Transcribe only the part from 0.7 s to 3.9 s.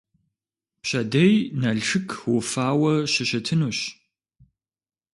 Пщэдей Налшык уфауэ щыщытынущ.